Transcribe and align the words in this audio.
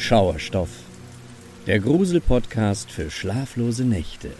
Schauerstoff, 0.00 0.70
der 1.66 1.80
Grusel-Podcast 1.80 2.88
für 2.90 3.10
schlaflose 3.10 3.84
Nächte. 3.84 4.30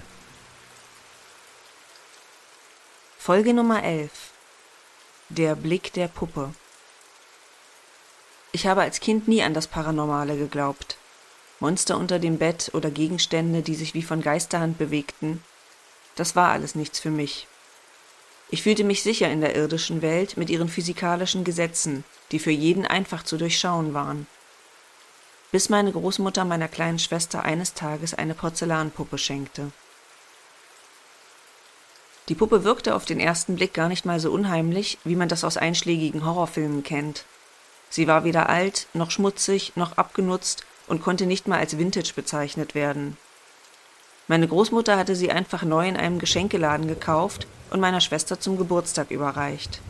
Folge 3.18 3.52
Nummer 3.52 3.82
11 3.82 4.10
Der 5.28 5.56
Blick 5.56 5.92
der 5.92 6.06
Puppe 6.06 6.54
Ich 8.52 8.68
habe 8.68 8.82
als 8.82 9.00
Kind 9.00 9.26
nie 9.26 9.42
an 9.42 9.52
das 9.52 9.66
Paranormale 9.66 10.38
geglaubt. 10.38 10.96
Monster 11.58 11.98
unter 11.98 12.20
dem 12.20 12.38
Bett 12.38 12.70
oder 12.72 12.92
Gegenstände, 12.92 13.62
die 13.62 13.74
sich 13.74 13.94
wie 13.94 14.04
von 14.04 14.22
Geisterhand 14.22 14.78
bewegten, 14.78 15.42
das 16.14 16.36
war 16.36 16.52
alles 16.52 16.76
nichts 16.76 17.00
für 17.00 17.10
mich. 17.10 17.48
Ich 18.48 18.62
fühlte 18.62 18.84
mich 18.84 19.02
sicher 19.02 19.28
in 19.28 19.40
der 19.40 19.56
irdischen 19.56 20.02
Welt 20.02 20.36
mit 20.36 20.50
ihren 20.50 20.68
physikalischen 20.68 21.42
Gesetzen, 21.42 22.04
die 22.30 22.38
für 22.38 22.52
jeden 22.52 22.86
einfach 22.86 23.24
zu 23.24 23.36
durchschauen 23.36 23.92
waren 23.92 24.28
bis 25.52 25.68
meine 25.68 25.92
Großmutter 25.92 26.44
meiner 26.44 26.68
kleinen 26.68 26.98
Schwester 26.98 27.44
eines 27.44 27.74
Tages 27.74 28.14
eine 28.14 28.34
Porzellanpuppe 28.34 29.18
schenkte. 29.18 29.70
Die 32.28 32.34
Puppe 32.34 32.62
wirkte 32.62 32.94
auf 32.94 33.06
den 33.06 33.20
ersten 33.20 33.56
Blick 33.56 33.72
gar 33.72 33.88
nicht 33.88 34.04
mal 34.04 34.20
so 34.20 34.30
unheimlich, 34.30 34.98
wie 35.04 35.16
man 35.16 35.28
das 35.28 35.44
aus 35.44 35.56
einschlägigen 35.56 36.26
Horrorfilmen 36.26 36.82
kennt. 36.82 37.24
Sie 37.88 38.06
war 38.06 38.24
weder 38.24 38.50
alt, 38.50 38.86
noch 38.92 39.10
schmutzig, 39.10 39.72
noch 39.76 39.96
abgenutzt 39.96 40.66
und 40.88 41.02
konnte 41.02 41.24
nicht 41.24 41.48
mal 41.48 41.58
als 41.58 41.78
Vintage 41.78 42.12
bezeichnet 42.14 42.74
werden. 42.74 43.16
Meine 44.26 44.46
Großmutter 44.46 44.98
hatte 44.98 45.16
sie 45.16 45.30
einfach 45.30 45.62
neu 45.62 45.88
in 45.88 45.96
einem 45.96 46.18
Geschenkeladen 46.18 46.86
gekauft 46.86 47.46
und 47.70 47.80
meiner 47.80 48.02
Schwester 48.02 48.38
zum 48.38 48.58
Geburtstag 48.58 49.10
überreicht. 49.10 49.80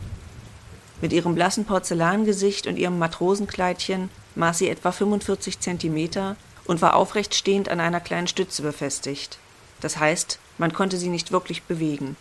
Mit 1.01 1.11
ihrem 1.11 1.35
blassen 1.35 1.65
Porzellangesicht 1.65 2.67
und 2.67 2.77
ihrem 2.77 2.99
Matrosenkleidchen 2.99 4.09
maß 4.39 4.57
sie 4.57 4.69
etwa 4.69 4.91
45 4.91 5.59
Zentimeter 5.59 6.35
und 6.65 6.81
war 6.81 6.95
aufrecht 6.95 7.35
stehend 7.35 7.69
an 7.69 7.79
einer 7.79 7.99
kleinen 7.99 8.27
Stütze 8.27 8.61
befestigt. 8.61 9.37
Das 9.81 9.97
heißt, 9.97 10.39
man 10.57 10.73
konnte 10.73 10.97
sie 10.97 11.09
nicht 11.09 11.31
wirklich 11.31 11.63
bewegen. 11.63 12.15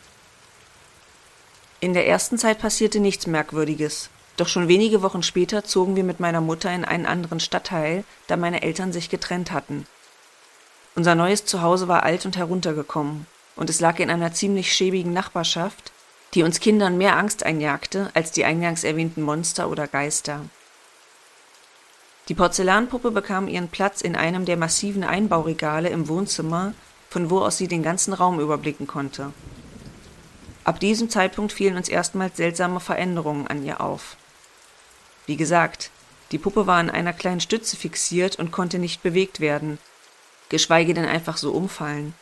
In 1.81 1.95
der 1.95 2.07
ersten 2.07 2.39
Zeit 2.39 2.59
passierte 2.59 3.01
nichts 3.01 3.27
Merkwürdiges, 3.27 4.11
doch 4.37 4.49
schon 4.49 4.69
wenige 4.69 5.03
Wochen 5.03 5.23
später 5.23 5.65
zogen 5.65 5.97
wir 5.97 6.05
mit 6.05 6.21
meiner 6.21 6.41
Mutter 6.41 6.73
in 6.73 6.85
einen 6.85 7.07
anderen 7.07 7.41
Stadtteil, 7.41 8.05
da 8.29 8.37
meine 8.37 8.63
Eltern 8.63 8.93
sich 8.93 9.11
getrennt 9.11 9.51
hatten. 9.51 9.87
Unser 10.95 11.15
neues 11.15 11.45
Zuhause 11.45 11.89
war 11.89 12.05
alt 12.05 12.25
und 12.25 12.37
heruntergekommen, 12.37 13.27
und 13.57 13.69
es 13.69 13.81
lag 13.81 13.99
in 13.99 14.11
einer 14.11 14.33
ziemlich 14.33 14.73
schäbigen 14.73 15.13
Nachbarschaft, 15.13 15.93
die 16.35 16.45
uns 16.45 16.61
Kindern 16.61 16.99
mehr 16.99 17.17
Angst 17.17 17.43
einjagte 17.43 18.11
als 18.15 18.31
die 18.31 18.45
eingangs 18.45 18.85
erwähnten 18.85 19.23
Monster 19.23 19.69
oder 19.71 19.89
Geister. 19.89 20.43
Die 22.29 22.35
Porzellanpuppe 22.35 23.11
bekam 23.11 23.49
ihren 23.49 23.69
Platz 23.69 24.03
in 24.03 24.15
einem 24.15 24.45
der 24.45 24.59
massiven 24.59 25.03
Einbauregale 25.03 25.89
im 25.89 26.09
Wohnzimmer, 26.09 26.75
von 27.09 27.31
wo 27.31 27.41
aus 27.41 27.57
sie 27.57 27.69
den 27.69 27.83
ganzen 27.83 28.13
Raum 28.13 28.39
überblicken 28.39 28.87
konnte. 28.87 29.33
Ab 30.65 30.79
diesem 30.79 31.09
Zeitpunkt 31.09 31.53
fielen 31.53 31.79
uns 31.79 31.89
erstmals 31.89 32.37
seltsame 32.37 32.81
Veränderungen 32.81 33.47
an 33.47 33.65
ihr 33.65 33.81
auf. 33.81 34.17
Wie 35.25 35.39
gesagt, 35.39 35.91
die 36.31 36.37
Puppe 36.37 36.67
war 36.67 36.77
an 36.77 36.91
einer 36.91 37.15
kleinen 37.15 37.41
Stütze 37.41 37.77
fixiert 37.77 38.39
und 38.39 38.53
konnte 38.53 38.79
nicht 38.79 39.03
bewegt 39.03 39.41
werden, 39.41 39.79
geschweige 40.51 40.93
denn 40.93 41.07
einfach 41.07 41.39
so 41.39 41.53
umfallen. 41.53 42.13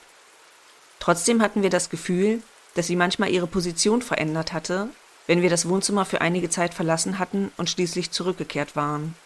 Trotzdem 1.01 1.43
hatten 1.43 1.65
wir 1.65 1.71
das 1.71 1.91
Gefühl, 1.91 2.41
dass 2.75 2.87
sie 2.87 2.95
manchmal 2.95 3.31
ihre 3.31 3.49
Position 3.49 4.03
verändert 4.03 4.53
hatte, 4.53 4.89
wenn 5.27 5.43
wir 5.43 5.51
das 5.51 5.69
Wohnzimmer 5.69 6.05
für 6.05 6.21
einige 6.21 6.49
Zeit 6.49 6.75
verlassen 6.75 7.19
hatten 7.19 7.51
und 7.57 7.69
schließlich 7.69 8.13
zurückgekehrt 8.13 8.77
waren. 8.77 9.17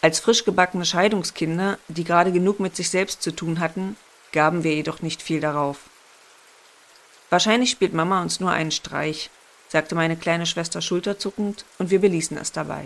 Als 0.00 0.20
frisch 0.20 0.44
gebackene 0.44 0.84
Scheidungskinder, 0.84 1.78
die 1.88 2.04
gerade 2.04 2.32
genug 2.32 2.60
mit 2.60 2.76
sich 2.76 2.90
selbst 2.90 3.22
zu 3.22 3.32
tun 3.32 3.58
hatten, 3.58 3.96
gaben 4.32 4.62
wir 4.62 4.74
jedoch 4.74 5.02
nicht 5.02 5.22
viel 5.22 5.40
darauf. 5.40 5.78
Wahrscheinlich 7.30 7.70
spielt 7.70 7.94
Mama 7.94 8.22
uns 8.22 8.40
nur 8.40 8.50
einen 8.50 8.70
Streich, 8.70 9.30
sagte 9.68 9.94
meine 9.94 10.16
kleine 10.16 10.46
Schwester 10.46 10.80
schulterzuckend, 10.80 11.64
und 11.78 11.90
wir 11.90 12.00
beließen 12.00 12.38
es 12.38 12.52
dabei. 12.52 12.84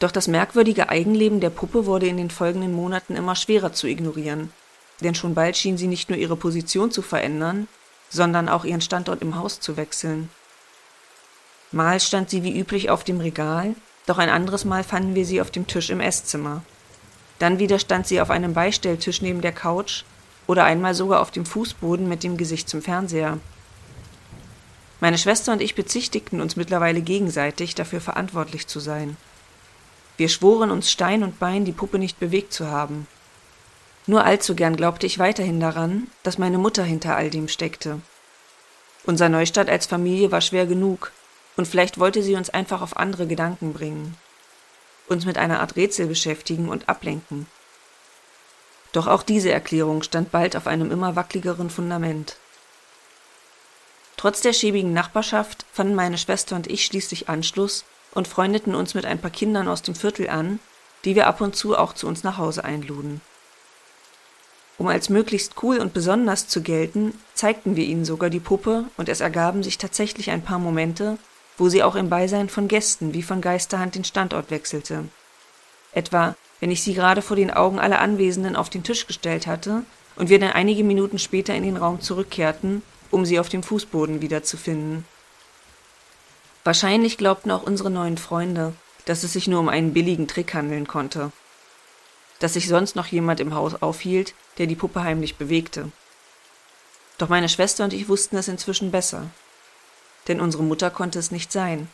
Doch 0.00 0.10
das 0.10 0.28
merkwürdige 0.28 0.88
Eigenleben 0.90 1.40
der 1.40 1.50
Puppe 1.50 1.86
wurde 1.86 2.06
in 2.06 2.16
den 2.16 2.30
folgenden 2.30 2.72
Monaten 2.72 3.16
immer 3.16 3.34
schwerer 3.34 3.72
zu 3.72 3.86
ignorieren, 3.86 4.52
denn 5.00 5.14
schon 5.14 5.34
bald 5.34 5.56
schien 5.56 5.78
sie 5.78 5.86
nicht 5.86 6.08
nur 6.08 6.18
ihre 6.18 6.36
Position 6.36 6.90
zu 6.90 7.02
verändern, 7.02 7.68
sondern 8.10 8.48
auch 8.48 8.64
ihren 8.64 8.80
Standort 8.80 9.22
im 9.22 9.36
Haus 9.36 9.60
zu 9.60 9.76
wechseln. 9.76 10.30
Mal 11.72 12.00
stand 12.00 12.30
sie 12.30 12.42
wie 12.42 12.58
üblich 12.58 12.90
auf 12.90 13.04
dem 13.04 13.20
Regal, 13.20 13.74
doch 14.08 14.18
ein 14.18 14.30
anderes 14.30 14.64
Mal 14.64 14.84
fanden 14.84 15.14
wir 15.14 15.26
sie 15.26 15.40
auf 15.40 15.50
dem 15.50 15.66
Tisch 15.66 15.90
im 15.90 16.00
Esszimmer. 16.00 16.62
Dann 17.38 17.58
wieder 17.58 17.78
stand 17.78 18.06
sie 18.06 18.20
auf 18.20 18.30
einem 18.30 18.54
Beistelltisch 18.54 19.22
neben 19.22 19.40
der 19.40 19.52
Couch 19.52 20.04
oder 20.46 20.64
einmal 20.64 20.94
sogar 20.94 21.20
auf 21.20 21.30
dem 21.30 21.46
Fußboden 21.46 22.08
mit 22.08 22.24
dem 22.24 22.36
Gesicht 22.36 22.68
zum 22.68 22.82
Fernseher. 22.82 23.38
Meine 25.00 25.18
Schwester 25.18 25.52
und 25.52 25.62
ich 25.62 25.74
bezichtigten 25.74 26.40
uns 26.40 26.56
mittlerweile 26.56 27.00
gegenseitig, 27.00 27.74
dafür 27.74 28.00
verantwortlich 28.00 28.66
zu 28.66 28.80
sein. 28.80 29.16
Wir 30.16 30.28
schworen 30.28 30.72
uns 30.72 30.90
Stein 30.90 31.22
und 31.22 31.38
Bein, 31.38 31.64
die 31.64 31.72
Puppe 31.72 32.00
nicht 32.00 32.18
bewegt 32.18 32.52
zu 32.52 32.66
haben. 32.68 33.06
Nur 34.06 34.24
allzu 34.24 34.56
gern 34.56 34.74
glaubte 34.74 35.06
ich 35.06 35.20
weiterhin 35.20 35.60
daran, 35.60 36.08
dass 36.24 36.38
meine 36.38 36.58
Mutter 36.58 36.82
hinter 36.82 37.14
all 37.14 37.30
dem 37.30 37.46
steckte. 37.46 38.00
Unser 39.04 39.28
Neustart 39.28 39.68
als 39.68 39.86
Familie 39.86 40.32
war 40.32 40.40
schwer 40.40 40.66
genug, 40.66 41.12
und 41.58 41.66
vielleicht 41.66 41.98
wollte 41.98 42.22
sie 42.22 42.36
uns 42.36 42.50
einfach 42.50 42.82
auf 42.82 42.96
andere 42.96 43.26
Gedanken 43.26 43.72
bringen, 43.72 44.16
uns 45.08 45.26
mit 45.26 45.38
einer 45.38 45.58
Art 45.58 45.74
Rätsel 45.74 46.06
beschäftigen 46.06 46.68
und 46.68 46.88
ablenken. 46.88 47.48
Doch 48.92 49.08
auch 49.08 49.24
diese 49.24 49.50
Erklärung 49.50 50.04
stand 50.04 50.30
bald 50.30 50.54
auf 50.54 50.68
einem 50.68 50.92
immer 50.92 51.16
wackeligeren 51.16 51.68
Fundament. 51.68 52.36
Trotz 54.16 54.40
der 54.40 54.52
schäbigen 54.52 54.92
Nachbarschaft 54.92 55.66
fanden 55.72 55.96
meine 55.96 56.16
Schwester 56.16 56.54
und 56.54 56.68
ich 56.68 56.84
schließlich 56.84 57.28
Anschluss 57.28 57.84
und 58.12 58.28
freundeten 58.28 58.76
uns 58.76 58.94
mit 58.94 59.04
ein 59.04 59.20
paar 59.20 59.32
Kindern 59.32 59.66
aus 59.66 59.82
dem 59.82 59.96
Viertel 59.96 60.30
an, 60.30 60.60
die 61.04 61.16
wir 61.16 61.26
ab 61.26 61.40
und 61.40 61.56
zu 61.56 61.76
auch 61.76 61.92
zu 61.92 62.06
uns 62.06 62.22
nach 62.22 62.38
Hause 62.38 62.64
einluden. 62.64 63.20
Um 64.76 64.86
als 64.86 65.08
möglichst 65.08 65.60
cool 65.64 65.78
und 65.78 65.92
besonders 65.92 66.46
zu 66.46 66.62
gelten, 66.62 67.20
zeigten 67.34 67.74
wir 67.74 67.84
ihnen 67.84 68.04
sogar 68.04 68.30
die 68.30 68.38
Puppe 68.38 68.84
und 68.96 69.08
es 69.08 69.18
ergaben 69.18 69.64
sich 69.64 69.76
tatsächlich 69.76 70.30
ein 70.30 70.42
paar 70.42 70.60
Momente, 70.60 71.18
wo 71.58 71.68
sie 71.68 71.82
auch 71.82 71.96
im 71.96 72.08
Beisein 72.08 72.48
von 72.48 72.68
Gästen 72.68 73.12
wie 73.12 73.22
von 73.22 73.40
Geisterhand 73.40 73.96
den 73.96 74.04
Standort 74.04 74.50
wechselte. 74.50 75.04
Etwa, 75.92 76.36
wenn 76.60 76.70
ich 76.70 76.82
sie 76.82 76.94
gerade 76.94 77.20
vor 77.20 77.36
den 77.36 77.50
Augen 77.50 77.80
aller 77.80 78.00
Anwesenden 78.00 78.56
auf 78.56 78.70
den 78.70 78.84
Tisch 78.84 79.06
gestellt 79.06 79.46
hatte 79.46 79.82
und 80.16 80.28
wir 80.30 80.38
dann 80.38 80.52
einige 80.52 80.84
Minuten 80.84 81.18
später 81.18 81.54
in 81.54 81.64
den 81.64 81.76
Raum 81.76 82.00
zurückkehrten, 82.00 82.82
um 83.10 83.26
sie 83.26 83.40
auf 83.40 83.48
dem 83.48 83.62
Fußboden 83.62 84.22
wiederzufinden. 84.22 85.04
Wahrscheinlich 86.64 87.18
glaubten 87.18 87.50
auch 87.50 87.62
unsere 87.62 87.90
neuen 87.90 88.18
Freunde, 88.18 88.72
dass 89.04 89.24
es 89.24 89.32
sich 89.32 89.48
nur 89.48 89.60
um 89.60 89.68
einen 89.68 89.92
billigen 89.92 90.28
Trick 90.28 90.54
handeln 90.54 90.86
konnte. 90.86 91.32
Dass 92.40 92.54
sich 92.54 92.68
sonst 92.68 92.94
noch 92.94 93.06
jemand 93.06 93.40
im 93.40 93.54
Haus 93.54 93.82
aufhielt, 93.82 94.34
der 94.58 94.66
die 94.66 94.76
Puppe 94.76 95.02
heimlich 95.02 95.36
bewegte. 95.36 95.90
Doch 97.16 97.28
meine 97.28 97.48
Schwester 97.48 97.84
und 97.84 97.92
ich 97.92 98.08
wussten 98.08 98.36
es 98.36 98.46
inzwischen 98.46 98.92
besser 98.92 99.30
denn 100.28 100.40
unsere 100.40 100.62
Mutter 100.62 100.90
konnte 100.90 101.18
es 101.18 101.30
nicht 101.30 101.50
sein. 101.50 101.88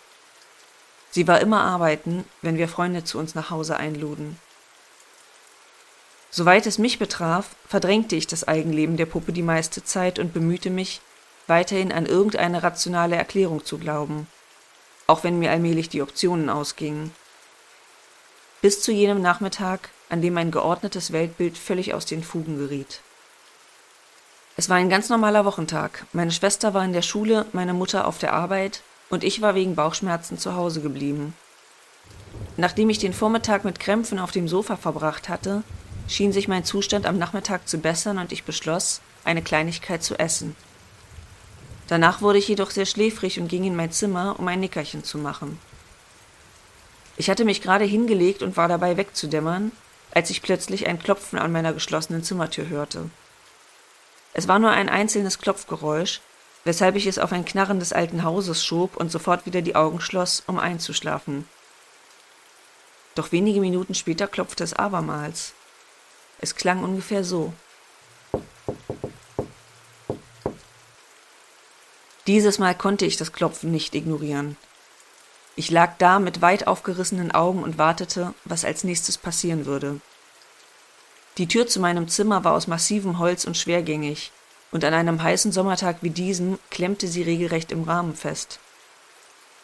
Sie 1.10 1.28
war 1.28 1.40
immer 1.40 1.62
arbeiten, 1.62 2.24
wenn 2.42 2.58
wir 2.58 2.68
Freunde 2.68 3.04
zu 3.04 3.18
uns 3.18 3.34
nach 3.34 3.50
Hause 3.50 3.76
einluden. 3.76 4.36
Soweit 6.30 6.66
es 6.66 6.78
mich 6.78 6.98
betraf, 6.98 7.54
verdrängte 7.68 8.16
ich 8.16 8.26
das 8.26 8.48
Eigenleben 8.48 8.96
der 8.96 9.06
Puppe 9.06 9.32
die 9.32 9.42
meiste 9.42 9.84
Zeit 9.84 10.18
und 10.18 10.34
bemühte 10.34 10.70
mich, 10.70 11.00
weiterhin 11.46 11.92
an 11.92 12.06
irgendeine 12.06 12.64
rationale 12.64 13.14
Erklärung 13.14 13.64
zu 13.64 13.78
glauben, 13.78 14.26
auch 15.06 15.22
wenn 15.22 15.38
mir 15.38 15.52
allmählich 15.52 15.88
die 15.88 16.02
Optionen 16.02 16.50
ausgingen. 16.50 17.14
Bis 18.62 18.82
zu 18.82 18.90
jenem 18.90 19.22
Nachmittag, 19.22 19.90
an 20.08 20.22
dem 20.22 20.34
mein 20.34 20.50
geordnetes 20.50 21.12
Weltbild 21.12 21.56
völlig 21.56 21.94
aus 21.94 22.06
den 22.06 22.24
Fugen 22.24 22.58
geriet. 22.58 23.00
Es 24.56 24.68
war 24.68 24.76
ein 24.76 24.88
ganz 24.88 25.08
normaler 25.08 25.44
Wochentag. 25.44 26.06
Meine 26.12 26.30
Schwester 26.30 26.74
war 26.74 26.84
in 26.84 26.92
der 26.92 27.02
Schule, 27.02 27.46
meine 27.52 27.74
Mutter 27.74 28.06
auf 28.06 28.18
der 28.18 28.32
Arbeit 28.32 28.82
und 29.10 29.24
ich 29.24 29.42
war 29.42 29.56
wegen 29.56 29.74
Bauchschmerzen 29.74 30.38
zu 30.38 30.54
Hause 30.54 30.80
geblieben. 30.80 31.34
Nachdem 32.56 32.88
ich 32.88 32.98
den 32.98 33.12
Vormittag 33.12 33.64
mit 33.64 33.80
Krämpfen 33.80 34.20
auf 34.20 34.30
dem 34.30 34.46
Sofa 34.46 34.76
verbracht 34.76 35.28
hatte, 35.28 35.64
schien 36.06 36.32
sich 36.32 36.46
mein 36.46 36.64
Zustand 36.64 37.04
am 37.04 37.18
Nachmittag 37.18 37.66
zu 37.66 37.78
bessern 37.78 38.18
und 38.18 38.30
ich 38.30 38.44
beschloss, 38.44 39.00
eine 39.24 39.42
Kleinigkeit 39.42 40.04
zu 40.04 40.18
essen. 40.20 40.54
Danach 41.88 42.22
wurde 42.22 42.38
ich 42.38 42.46
jedoch 42.46 42.70
sehr 42.70 42.86
schläfrig 42.86 43.40
und 43.40 43.48
ging 43.48 43.64
in 43.64 43.74
mein 43.74 43.90
Zimmer, 43.90 44.36
um 44.38 44.46
ein 44.46 44.60
Nickerchen 44.60 45.02
zu 45.02 45.18
machen. 45.18 45.58
Ich 47.16 47.28
hatte 47.28 47.44
mich 47.44 47.60
gerade 47.60 47.84
hingelegt 47.84 48.42
und 48.42 48.56
war 48.56 48.68
dabei 48.68 48.96
wegzudämmern, 48.96 49.72
als 50.12 50.30
ich 50.30 50.42
plötzlich 50.42 50.86
ein 50.86 51.00
Klopfen 51.00 51.40
an 51.40 51.50
meiner 51.50 51.72
geschlossenen 51.72 52.22
Zimmertür 52.22 52.68
hörte. 52.68 53.10
Es 54.34 54.48
war 54.48 54.58
nur 54.58 54.70
ein 54.70 54.88
einzelnes 54.88 55.38
Klopfgeräusch, 55.38 56.20
weshalb 56.64 56.96
ich 56.96 57.06
es 57.06 57.20
auf 57.20 57.32
ein 57.32 57.44
Knarren 57.44 57.78
des 57.78 57.92
alten 57.92 58.24
Hauses 58.24 58.64
schob 58.64 58.96
und 58.96 59.10
sofort 59.10 59.46
wieder 59.46 59.62
die 59.62 59.76
Augen 59.76 60.00
schloss, 60.00 60.42
um 60.48 60.58
einzuschlafen. 60.58 61.48
Doch 63.14 63.30
wenige 63.30 63.60
Minuten 63.60 63.94
später 63.94 64.26
klopfte 64.26 64.64
es 64.64 64.74
abermals. 64.74 65.54
Es 66.40 66.56
klang 66.56 66.82
ungefähr 66.82 67.22
so. 67.22 67.52
Dieses 72.26 72.58
Mal 72.58 72.74
konnte 72.74 73.06
ich 73.06 73.16
das 73.16 73.32
Klopfen 73.32 73.70
nicht 73.70 73.94
ignorieren. 73.94 74.56
Ich 75.54 75.70
lag 75.70 75.96
da 75.98 76.18
mit 76.18 76.42
weit 76.42 76.66
aufgerissenen 76.66 77.30
Augen 77.30 77.62
und 77.62 77.78
wartete, 77.78 78.34
was 78.44 78.64
als 78.64 78.82
nächstes 78.82 79.16
passieren 79.16 79.66
würde. 79.66 80.00
Die 81.36 81.48
Tür 81.48 81.66
zu 81.66 81.80
meinem 81.80 82.08
Zimmer 82.08 82.44
war 82.44 82.52
aus 82.52 82.68
massivem 82.68 83.18
Holz 83.18 83.44
und 83.44 83.56
schwergängig, 83.56 84.30
und 84.70 84.84
an 84.84 84.94
einem 84.94 85.22
heißen 85.22 85.50
Sommertag 85.50 85.98
wie 86.00 86.10
diesem 86.10 86.58
klemmte 86.70 87.08
sie 87.08 87.22
regelrecht 87.22 87.72
im 87.72 87.82
Rahmen 87.82 88.14
fest. 88.14 88.60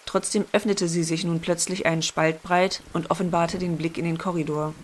Trotzdem 0.05 0.45
öffnete 0.53 0.89
sie 0.89 1.05
sich 1.05 1.23
nun 1.25 1.41
plötzlich 1.41 1.87
einen 1.87 2.03
Spalt 2.03 2.43
breit 2.43 2.83
und 2.93 3.13
offenbarte 3.13 3.59
den 3.59 3.77
Blick 3.77 3.99
in 3.99 4.05
den 4.05 4.19
Korridor. 4.19 4.75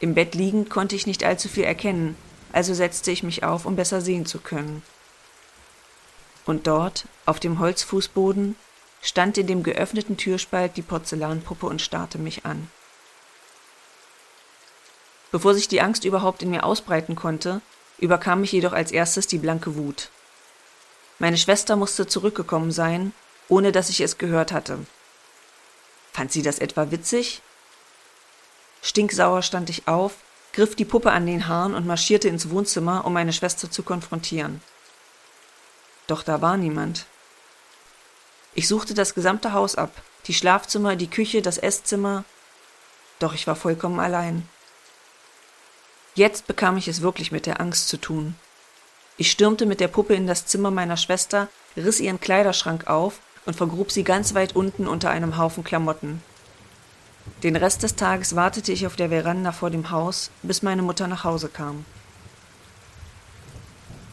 Im 0.00 0.14
Bett 0.14 0.34
liegend 0.34 0.70
konnte 0.70 0.96
ich 0.96 1.06
nicht 1.06 1.24
allzu 1.24 1.48
viel 1.48 1.64
erkennen, 1.64 2.16
also 2.52 2.72
setzte 2.72 3.10
ich 3.10 3.22
mich 3.22 3.44
auf, 3.44 3.66
um 3.66 3.76
besser 3.76 4.00
sehen 4.00 4.24
zu 4.24 4.38
können. 4.38 4.82
Und 6.46 6.66
dort, 6.66 7.04
auf 7.26 7.38
dem 7.38 7.58
Holzfußboden, 7.58 8.56
stand 9.02 9.36
in 9.36 9.46
dem 9.46 9.62
geöffneten 9.62 10.16
Türspalt 10.16 10.78
die 10.78 10.82
Porzellanpuppe 10.82 11.66
und 11.66 11.82
starrte 11.82 12.18
mich 12.18 12.46
an. 12.46 12.68
Bevor 15.30 15.54
sich 15.54 15.68
die 15.68 15.80
Angst 15.80 16.04
überhaupt 16.04 16.42
in 16.42 16.50
mir 16.50 16.64
ausbreiten 16.64 17.14
konnte, 17.14 17.60
überkam 17.98 18.40
mich 18.40 18.52
jedoch 18.52 18.72
als 18.72 18.90
erstes 18.90 19.26
die 19.26 19.38
blanke 19.38 19.76
Wut. 19.76 20.10
Meine 21.18 21.36
Schwester 21.36 21.76
musste 21.76 22.06
zurückgekommen 22.06 22.72
sein, 22.72 23.12
ohne 23.48 23.72
dass 23.72 23.90
ich 23.90 24.00
es 24.00 24.18
gehört 24.18 24.52
hatte. 24.52 24.78
Fand 26.12 26.32
sie 26.32 26.42
das 26.42 26.58
etwa 26.58 26.90
witzig? 26.90 27.42
Stinksauer 28.82 29.42
stand 29.42 29.70
ich 29.70 29.86
auf, 29.86 30.14
griff 30.52 30.74
die 30.74 30.84
Puppe 30.84 31.12
an 31.12 31.26
den 31.26 31.46
Haaren 31.46 31.74
und 31.74 31.86
marschierte 31.86 32.28
ins 32.28 32.50
Wohnzimmer, 32.50 33.04
um 33.04 33.12
meine 33.12 33.32
Schwester 33.32 33.70
zu 33.70 33.82
konfrontieren. 33.82 34.62
Doch 36.06 36.22
da 36.22 36.40
war 36.40 36.56
niemand. 36.56 37.06
Ich 38.54 38.66
suchte 38.66 38.94
das 38.94 39.14
gesamte 39.14 39.52
Haus 39.52 39.76
ab, 39.76 39.92
die 40.26 40.34
Schlafzimmer, 40.34 40.96
die 40.96 41.10
Küche, 41.10 41.42
das 41.42 41.58
Esszimmer, 41.58 42.24
doch 43.18 43.34
ich 43.34 43.46
war 43.46 43.54
vollkommen 43.54 44.00
allein. 44.00 44.48
Jetzt 46.20 46.46
bekam 46.46 46.76
ich 46.76 46.86
es 46.86 47.00
wirklich 47.00 47.32
mit 47.32 47.46
der 47.46 47.62
Angst 47.62 47.88
zu 47.88 47.96
tun. 47.96 48.34
Ich 49.16 49.30
stürmte 49.30 49.64
mit 49.64 49.80
der 49.80 49.88
Puppe 49.88 50.12
in 50.12 50.26
das 50.26 50.44
Zimmer 50.44 50.70
meiner 50.70 50.98
Schwester, 50.98 51.48
riss 51.78 51.98
ihren 51.98 52.20
Kleiderschrank 52.20 52.88
auf 52.88 53.20
und 53.46 53.56
vergrub 53.56 53.90
sie 53.90 54.04
ganz 54.04 54.34
weit 54.34 54.54
unten 54.54 54.86
unter 54.86 55.08
einem 55.08 55.38
Haufen 55.38 55.64
Klamotten. 55.64 56.22
Den 57.42 57.56
Rest 57.56 57.84
des 57.84 57.96
Tages 57.96 58.36
wartete 58.36 58.70
ich 58.70 58.86
auf 58.86 58.96
der 58.96 59.08
Veranda 59.08 59.50
vor 59.50 59.70
dem 59.70 59.90
Haus, 59.90 60.30
bis 60.42 60.60
meine 60.60 60.82
Mutter 60.82 61.08
nach 61.08 61.24
Hause 61.24 61.48
kam. 61.48 61.86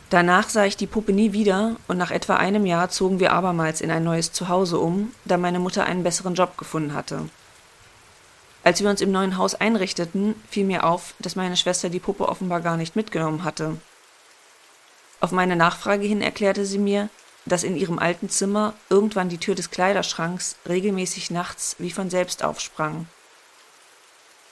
Danach 0.09 0.48
sah 0.48 0.63
ich 0.63 0.77
die 0.77 0.88
Puppe 0.88 1.12
nie 1.12 1.33
wieder 1.33 1.75
und 1.89 1.98
nach 1.98 2.12
etwa 2.12 2.38
einem 2.38 2.65
Jahr 2.65 2.89
zogen 2.89 3.19
wir 3.19 3.33
abermals 3.33 3.81
in 3.81 3.92
ein 3.92 4.06
neues 4.06 4.31
Zuhause 4.31 4.80
um, 4.80 5.12
da 5.25 5.36
meine 5.36 5.59
Mutter 5.59 5.83
einen 5.83 6.04
besseren 6.04 6.36
Job 6.36 6.57
gefunden 6.57 6.94
hatte. 6.94 7.27
Als 8.68 8.81
wir 8.81 8.90
uns 8.90 9.00
im 9.00 9.14
neuen 9.14 9.38
Haus 9.38 9.56
einrichteten, 9.56 10.36
fiel 10.50 10.66
mir 10.66 10.84
auf, 10.84 11.14
dass 11.19 11.38
meine 11.38 11.56
Schwester 11.56 11.88
die 11.88 12.02
Puppe 12.02 12.28
offenbar 12.28 12.60
gar 12.60 12.75
nicht 12.75 12.98
mitgenommen 12.98 13.46
hatte. 13.46 13.78
Auf 15.22 15.31
meine 15.31 15.56
Nachfrage 15.56 16.06
hin 16.06 16.22
erklärte 16.22 16.66
sie 16.66 16.78
mir, 16.78 17.08
dass 17.46 17.64
in 17.64 17.78
ihrem 17.78 17.98
alten 17.98 18.30
Zimmer 18.30 18.74
irgendwann 18.90 19.30
die 19.30 19.38
Tür 19.38 19.56
des 19.56 19.72
Kleiderschranks 19.72 20.58
regelmäßig 20.68 21.31
nachts 21.31 21.78
wie 21.80 21.92
von 21.92 22.10
selbst 22.10 22.44
aufsprang. 22.44 23.08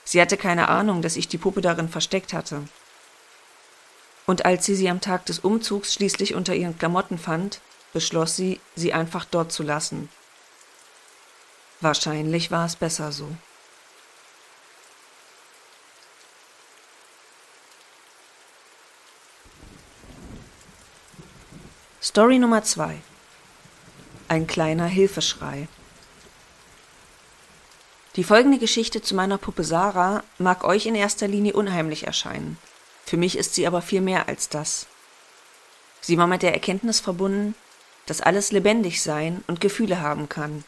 Sie 0.05 0.21
hatte 0.21 0.37
keine 0.37 0.69
Ahnung, 0.69 1.01
dass 1.01 1.17
ich 1.17 1.27
die 1.27 1.37
Puppe 1.37 1.59
darin 1.59 1.89
versteckt 1.89 2.31
hatte. 2.31 2.63
Und 4.25 4.45
als 4.45 4.65
sie 4.65 4.75
sie 4.75 4.89
am 4.89 5.01
Tag 5.01 5.25
des 5.25 5.39
Umzugs 5.39 5.93
schließlich 5.93 6.35
unter 6.35 6.55
ihren 6.55 6.79
Klamotten 6.79 7.17
fand, 7.17 7.59
beschloss 7.91 8.37
sie, 8.37 8.61
sie 8.77 8.93
einfach 8.93 9.25
dort 9.25 9.51
zu 9.51 9.61
lassen. 9.61 10.07
Wahrscheinlich 11.81 12.49
war 12.49 12.65
es 12.65 12.77
besser 12.77 13.11
so. 13.11 13.27
Story 22.05 22.37
Nummer 22.37 22.61
2 22.61 23.01
Ein 24.27 24.45
kleiner 24.45 24.85
Hilfeschrei 24.85 25.67
Die 28.15 28.23
folgende 28.23 28.59
Geschichte 28.59 29.01
zu 29.01 29.15
meiner 29.15 29.39
Puppe 29.39 29.63
Sarah 29.63 30.23
mag 30.37 30.63
euch 30.65 30.85
in 30.85 30.93
erster 30.93 31.27
Linie 31.27 31.53
unheimlich 31.53 32.05
erscheinen. 32.05 32.59
Für 33.07 33.17
mich 33.17 33.35
ist 33.35 33.55
sie 33.55 33.65
aber 33.65 33.81
viel 33.81 34.01
mehr 34.01 34.27
als 34.27 34.49
das. 34.49 34.85
Sie 35.99 36.19
war 36.19 36.27
mit 36.27 36.43
der 36.43 36.53
Erkenntnis 36.53 36.99
verbunden, 36.99 37.55
dass 38.05 38.21
alles 38.21 38.51
lebendig 38.51 39.01
sein 39.01 39.43
und 39.47 39.59
Gefühle 39.59 39.99
haben 39.99 40.29
kann. 40.29 40.63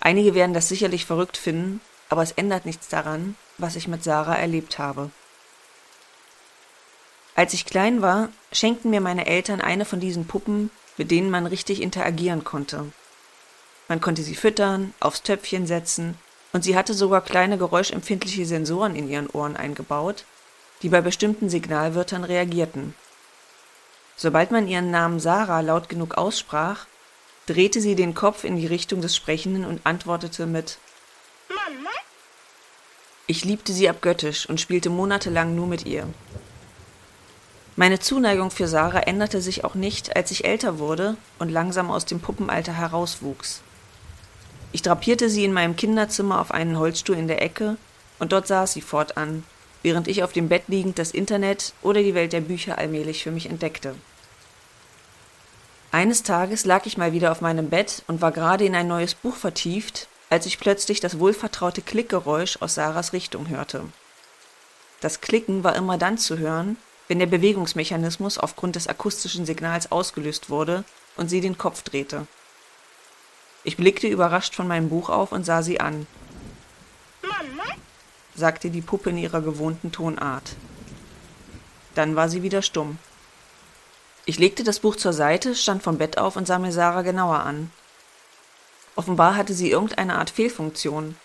Einige 0.00 0.34
werden 0.34 0.54
das 0.54 0.66
sicherlich 0.66 1.06
verrückt 1.06 1.36
finden, 1.36 1.80
aber 2.08 2.24
es 2.24 2.32
ändert 2.32 2.66
nichts 2.66 2.88
daran, 2.88 3.36
was 3.58 3.76
ich 3.76 3.86
mit 3.86 4.02
Sarah 4.02 4.34
erlebt 4.34 4.80
habe. 4.80 5.12
Als 7.36 7.52
ich 7.52 7.66
klein 7.66 8.00
war, 8.00 8.30
schenkten 8.50 8.90
mir 8.90 9.02
meine 9.02 9.26
Eltern 9.26 9.60
eine 9.60 9.84
von 9.84 10.00
diesen 10.00 10.26
Puppen, 10.26 10.70
mit 10.96 11.10
denen 11.10 11.30
man 11.30 11.46
richtig 11.46 11.82
interagieren 11.82 12.44
konnte. 12.44 12.90
Man 13.88 14.00
konnte 14.00 14.22
sie 14.22 14.34
füttern, 14.34 14.94
aufs 15.00 15.22
Töpfchen 15.22 15.66
setzen, 15.66 16.16
und 16.54 16.64
sie 16.64 16.76
hatte 16.76 16.94
sogar 16.94 17.20
kleine 17.20 17.58
geräuschempfindliche 17.58 18.46
Sensoren 18.46 18.96
in 18.96 19.10
ihren 19.10 19.28
Ohren 19.28 19.54
eingebaut, 19.54 20.24
die 20.80 20.88
bei 20.88 21.02
bestimmten 21.02 21.50
Signalwörtern 21.50 22.24
reagierten. 22.24 22.94
Sobald 24.16 24.50
man 24.50 24.66
ihren 24.66 24.90
Namen 24.90 25.20
Sarah 25.20 25.60
laut 25.60 25.90
genug 25.90 26.16
aussprach, 26.16 26.86
drehte 27.44 27.82
sie 27.82 27.94
den 27.94 28.14
Kopf 28.14 28.44
in 28.44 28.56
die 28.56 28.66
Richtung 28.66 29.02
des 29.02 29.14
Sprechenden 29.14 29.66
und 29.66 29.84
antwortete 29.84 30.46
mit 30.46 30.78
Mama. 31.50 31.90
Ich 33.26 33.44
liebte 33.44 33.74
sie 33.74 33.90
abgöttisch 33.90 34.48
und 34.48 34.58
spielte 34.58 34.88
monatelang 34.88 35.54
nur 35.54 35.66
mit 35.66 35.84
ihr. 35.84 36.08
Meine 37.78 37.98
Zuneigung 37.98 38.50
für 38.50 38.68
Sarah 38.68 39.00
änderte 39.00 39.42
sich 39.42 39.62
auch 39.64 39.74
nicht, 39.74 40.16
als 40.16 40.30
ich 40.30 40.46
älter 40.46 40.78
wurde 40.78 41.18
und 41.38 41.50
langsam 41.50 41.90
aus 41.90 42.06
dem 42.06 42.20
Puppenalter 42.20 42.72
herauswuchs. 42.72 43.60
Ich 44.72 44.80
drapierte 44.80 45.28
sie 45.28 45.44
in 45.44 45.52
meinem 45.52 45.76
Kinderzimmer 45.76 46.40
auf 46.40 46.52
einen 46.52 46.78
Holzstuhl 46.78 47.16
in 47.16 47.28
der 47.28 47.42
Ecke 47.42 47.76
und 48.18 48.32
dort 48.32 48.46
saß 48.46 48.72
sie 48.72 48.80
fortan, 48.80 49.44
während 49.82 50.08
ich 50.08 50.22
auf 50.22 50.32
dem 50.32 50.48
Bett 50.48 50.64
liegend 50.68 50.98
das 50.98 51.10
Internet 51.10 51.74
oder 51.82 52.02
die 52.02 52.14
Welt 52.14 52.32
der 52.32 52.40
Bücher 52.40 52.78
allmählich 52.78 53.22
für 53.22 53.30
mich 53.30 53.48
entdeckte. 53.50 53.94
Eines 55.92 56.22
Tages 56.22 56.64
lag 56.64 56.86
ich 56.86 56.96
mal 56.96 57.12
wieder 57.12 57.30
auf 57.30 57.42
meinem 57.42 57.68
Bett 57.68 58.02
und 58.06 58.22
war 58.22 58.32
gerade 58.32 58.64
in 58.64 58.74
ein 58.74 58.88
neues 58.88 59.14
Buch 59.14 59.36
vertieft, 59.36 60.08
als 60.30 60.46
ich 60.46 60.58
plötzlich 60.58 61.00
das 61.00 61.18
wohlvertraute 61.18 61.82
Klickgeräusch 61.82 62.56
aus 62.60 62.74
Sarahs 62.74 63.12
Richtung 63.12 63.50
hörte. 63.50 63.84
Das 65.00 65.20
Klicken 65.20 65.62
war 65.62 65.76
immer 65.76 65.98
dann 65.98 66.16
zu 66.16 66.38
hören, 66.38 66.78
wenn 67.08 67.18
der 67.18 67.26
Bewegungsmechanismus 67.26 68.38
aufgrund 68.38 68.76
des 68.76 68.88
akustischen 68.88 69.46
Signals 69.46 69.92
ausgelöst 69.92 70.50
wurde 70.50 70.84
und 71.16 71.28
sie 71.28 71.40
den 71.40 71.58
Kopf 71.58 71.82
drehte. 71.82 72.26
Ich 73.64 73.76
blickte 73.76 74.06
überrascht 74.08 74.54
von 74.54 74.68
meinem 74.68 74.88
Buch 74.88 75.08
auf 75.08 75.32
und 75.32 75.44
sah 75.44 75.62
sie 75.62 75.80
an 75.80 76.06
sagte 78.36 78.70
die 78.70 78.82
Puppe 78.82 79.10
in 79.10 79.18
ihrer 79.18 79.40
gewohnten 79.40 79.92
Tonart. 79.92 80.56
Dann 81.94 82.16
war 82.16 82.28
sie 82.28 82.42
wieder 82.42 82.62
stumm. 82.62 82.98
Ich 84.26 84.38
legte 84.38 84.64
das 84.64 84.80
Buch 84.80 84.96
zur 84.96 85.12
Seite, 85.12 85.54
stand 85.54 85.82
vom 85.82 85.98
Bett 85.98 86.18
auf 86.18 86.36
und 86.36 86.46
sah 86.46 86.58
mir 86.58 86.72
Sarah 86.72 87.02
genauer 87.02 87.40
an. 87.40 87.70
Offenbar 88.94 89.36
hatte 89.36 89.54
sie 89.54 89.70
irgendeine 89.70 90.18
Art 90.18 90.30
Fehlfunktion. 90.30 91.16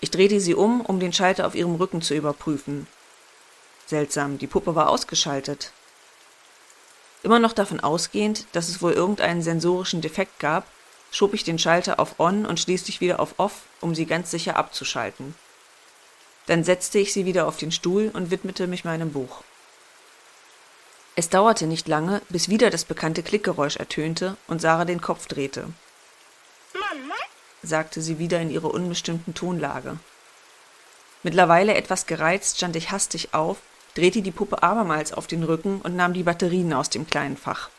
Ich 0.00 0.10
drehte 0.10 0.40
sie 0.40 0.54
um, 0.54 0.80
um 0.80 1.00
den 1.00 1.12
Schalter 1.12 1.46
auf 1.46 1.54
ihrem 1.54 1.74
Rücken 1.74 2.02
zu 2.02 2.14
überprüfen. 2.14 2.86
Seltsam, 3.86 4.38
die 4.38 4.46
Puppe 4.46 4.74
war 4.74 4.88
ausgeschaltet. 4.88 5.72
Immer 7.22 7.38
noch 7.38 7.52
davon 7.52 7.80
ausgehend, 7.80 8.46
dass 8.52 8.68
es 8.68 8.82
wohl 8.82 8.92
irgendeinen 8.92 9.42
sensorischen 9.42 10.00
Defekt 10.00 10.38
gab, 10.38 10.66
schob 11.10 11.32
ich 11.32 11.44
den 11.44 11.58
Schalter 11.58 12.00
auf 12.00 12.18
On 12.18 12.44
und 12.44 12.60
schließlich 12.60 13.00
wieder 13.00 13.20
auf 13.20 13.38
Off, 13.38 13.62
um 13.80 13.94
sie 13.94 14.06
ganz 14.06 14.30
sicher 14.30 14.56
abzuschalten. 14.56 15.34
Dann 16.46 16.64
setzte 16.64 16.98
ich 16.98 17.12
sie 17.12 17.24
wieder 17.24 17.46
auf 17.46 17.56
den 17.56 17.72
Stuhl 17.72 18.10
und 18.12 18.30
widmete 18.30 18.66
mich 18.66 18.84
meinem 18.84 19.12
Buch. 19.12 19.42
Es 21.16 21.28
dauerte 21.28 21.66
nicht 21.66 21.86
lange, 21.86 22.20
bis 22.28 22.48
wieder 22.48 22.70
das 22.70 22.84
bekannte 22.84 23.22
Klickgeräusch 23.22 23.76
ertönte 23.76 24.36
und 24.48 24.60
Sarah 24.60 24.84
den 24.84 25.00
Kopf 25.00 25.26
drehte. 25.26 25.68
Mama? 26.74 27.14
sagte 27.62 28.02
sie 28.02 28.18
wieder 28.18 28.40
in 28.40 28.50
ihrer 28.50 28.74
unbestimmten 28.74 29.32
Tonlage. 29.32 29.98
Mittlerweile 31.22 31.74
etwas 31.74 32.06
gereizt 32.06 32.58
stand 32.58 32.76
ich 32.76 32.90
hastig 32.90 33.32
auf, 33.32 33.58
drehte 33.94 34.22
die 34.22 34.30
Puppe 34.30 34.62
abermals 34.62 35.12
auf 35.12 35.26
den 35.26 35.42
Rücken 35.42 35.80
und 35.80 35.96
nahm 35.96 36.12
die 36.12 36.24
Batterien 36.24 36.72
aus 36.72 36.90
dem 36.90 37.06
kleinen 37.06 37.36
Fach. 37.36 37.70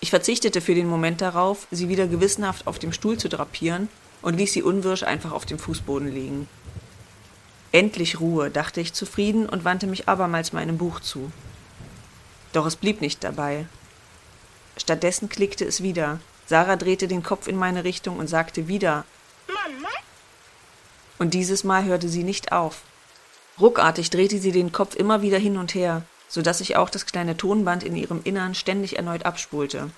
Ich 0.00 0.10
verzichtete 0.10 0.60
für 0.60 0.74
den 0.74 0.88
Moment 0.88 1.20
darauf, 1.20 1.66
sie 1.70 1.88
wieder 1.88 2.06
gewissenhaft 2.06 2.66
auf 2.66 2.78
dem 2.78 2.92
Stuhl 2.92 3.18
zu 3.18 3.28
drapieren 3.28 3.88
und 4.22 4.36
ließ 4.36 4.52
sie 4.52 4.62
unwirsch 4.62 5.02
einfach 5.02 5.32
auf 5.32 5.46
dem 5.46 5.58
Fußboden 5.58 6.12
liegen. 6.12 6.48
Endlich 7.72 8.20
Ruhe, 8.20 8.50
dachte 8.50 8.80
ich 8.80 8.94
zufrieden 8.94 9.48
und 9.48 9.64
wandte 9.64 9.86
mich 9.86 10.08
abermals 10.08 10.52
meinem 10.52 10.78
Buch 10.78 11.00
zu. 11.00 11.30
Doch 12.52 12.64
es 12.66 12.76
blieb 12.76 13.00
nicht 13.00 13.24
dabei. 13.24 13.66
Stattdessen 14.76 15.28
klickte 15.28 15.64
es 15.64 15.82
wieder. 15.82 16.20
Sarah 16.46 16.76
drehte 16.76 17.08
den 17.08 17.22
Kopf 17.22 17.46
in 17.46 17.56
meine 17.56 17.84
Richtung 17.84 18.18
und 18.18 18.28
sagte 18.28 18.68
wieder 18.68 19.04
Mama. 19.48 19.88
Und 21.18 21.34
dieses 21.34 21.62
Mal 21.62 21.84
hörte 21.84 22.08
sie 22.08 22.22
nicht 22.22 22.52
auf. 22.52 22.82
Ruckartig 23.60 24.10
drehte 24.10 24.38
sie 24.38 24.52
den 24.52 24.70
Kopf 24.72 24.94
immer 24.94 25.22
wieder 25.22 25.38
hin 25.38 25.58
und 25.58 25.74
her, 25.74 26.02
so 26.28 26.42
dass 26.42 26.58
sich 26.58 26.76
auch 26.76 26.90
das 26.90 27.06
kleine 27.06 27.36
Tonband 27.36 27.82
in 27.82 27.96
ihrem 27.96 28.20
Innern 28.22 28.54
ständig 28.54 28.96
erneut 28.96 29.26
abspulte. 29.26 29.90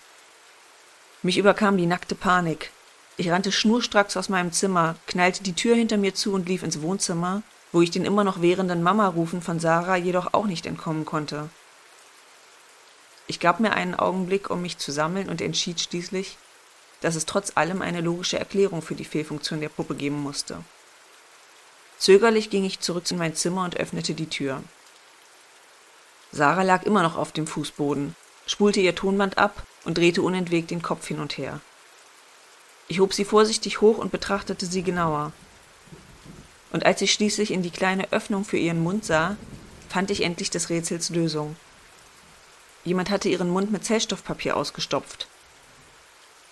Mich 1.22 1.36
überkam 1.36 1.76
die 1.76 1.86
nackte 1.86 2.14
Panik. 2.14 2.70
Ich 3.18 3.30
rannte 3.30 3.52
schnurstracks 3.52 4.16
aus 4.16 4.30
meinem 4.30 4.52
Zimmer, 4.52 4.96
knallte 5.06 5.42
die 5.42 5.52
Tür 5.52 5.74
hinter 5.74 5.98
mir 5.98 6.14
zu 6.14 6.32
und 6.32 6.48
lief 6.48 6.62
ins 6.62 6.80
Wohnzimmer, 6.80 7.42
wo 7.72 7.82
ich 7.82 7.90
den 7.90 8.06
immer 8.06 8.24
noch 8.24 8.40
währenden 8.40 8.82
Mama-Rufen 8.82 9.42
von 9.42 9.60
Sarah 9.60 9.96
jedoch 9.96 10.32
auch 10.32 10.46
nicht 10.46 10.64
entkommen 10.64 11.04
konnte. 11.04 11.50
Ich 13.26 13.38
gab 13.38 13.60
mir 13.60 13.74
einen 13.74 13.94
Augenblick, 13.94 14.48
um 14.48 14.62
mich 14.62 14.78
zu 14.78 14.90
sammeln 14.90 15.28
und 15.28 15.42
entschied 15.42 15.80
schließlich, 15.80 16.38
dass 17.02 17.14
es 17.14 17.26
trotz 17.26 17.52
allem 17.56 17.82
eine 17.82 18.00
logische 18.00 18.38
Erklärung 18.38 18.80
für 18.80 18.94
die 18.94 19.04
Fehlfunktion 19.04 19.60
der 19.60 19.68
Puppe 19.68 19.94
geben 19.94 20.20
musste. 20.20 20.64
Zögerlich 22.00 22.48
ging 22.48 22.64
ich 22.64 22.80
zurück 22.80 23.08
in 23.10 23.18
mein 23.18 23.36
Zimmer 23.36 23.62
und 23.62 23.76
öffnete 23.76 24.14
die 24.14 24.30
Tür. 24.30 24.64
Sarah 26.32 26.62
lag 26.62 26.84
immer 26.84 27.02
noch 27.02 27.18
auf 27.18 27.30
dem 27.30 27.46
Fußboden, 27.46 28.16
spulte 28.46 28.80
ihr 28.80 28.94
Tonband 28.94 29.36
ab 29.36 29.64
und 29.84 29.98
drehte 29.98 30.22
unentwegt 30.22 30.70
den 30.70 30.80
Kopf 30.80 31.06
hin 31.06 31.20
und 31.20 31.36
her. 31.36 31.60
Ich 32.88 33.00
hob 33.00 33.12
sie 33.12 33.26
vorsichtig 33.26 33.82
hoch 33.82 33.98
und 33.98 34.12
betrachtete 34.12 34.64
sie 34.64 34.82
genauer. 34.82 35.32
Und 36.72 36.86
als 36.86 37.02
ich 37.02 37.12
schließlich 37.12 37.50
in 37.50 37.62
die 37.62 37.70
kleine 37.70 38.10
Öffnung 38.12 38.46
für 38.46 38.56
ihren 38.56 38.82
Mund 38.82 39.04
sah, 39.04 39.36
fand 39.90 40.10
ich 40.10 40.22
endlich 40.22 40.48
des 40.48 40.70
Rätsels 40.70 41.10
Lösung. 41.10 41.54
Jemand 42.82 43.10
hatte 43.10 43.28
ihren 43.28 43.50
Mund 43.50 43.70
mit 43.72 43.84
Zellstoffpapier 43.84 44.56
ausgestopft. 44.56 45.28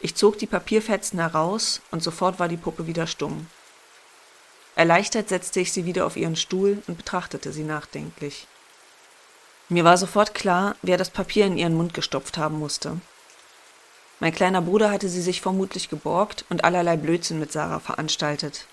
Ich 0.00 0.14
zog 0.14 0.38
die 0.38 0.46
Papierfetzen 0.46 1.18
heraus 1.18 1.80
und 1.90 2.02
sofort 2.02 2.38
war 2.38 2.48
die 2.48 2.58
Puppe 2.58 2.86
wieder 2.86 3.06
stumm. 3.06 3.46
Erleichtert 4.78 5.28
setzte 5.28 5.58
ich 5.58 5.72
sie 5.72 5.86
wieder 5.86 6.06
auf 6.06 6.16
ihren 6.16 6.36
Stuhl 6.36 6.80
und 6.86 6.96
betrachtete 6.96 7.50
sie 7.50 7.64
nachdenklich. 7.64 8.46
Mir 9.68 9.82
war 9.82 9.98
sofort 9.98 10.34
klar, 10.34 10.76
wer 10.82 10.96
das 10.96 11.10
Papier 11.10 11.46
in 11.46 11.58
ihren 11.58 11.74
Mund 11.74 11.94
gestopft 11.94 12.38
haben 12.38 12.60
musste. 12.60 13.00
Mein 14.20 14.32
kleiner 14.32 14.62
Bruder 14.62 14.92
hatte 14.92 15.08
sie 15.08 15.20
sich 15.20 15.40
vermutlich 15.40 15.90
geborgt 15.90 16.44
und 16.48 16.62
allerlei 16.62 16.96
Blödsinn 16.96 17.40
mit 17.40 17.50
Sarah 17.50 17.80
veranstaltet. 17.80 18.66